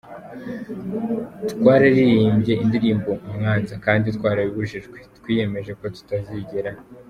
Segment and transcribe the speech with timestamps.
[1.59, 6.71] twararirimbye indirimbo ‘Mwanza’ kandi twarabibujijwe, twiyemeje ko tutazigera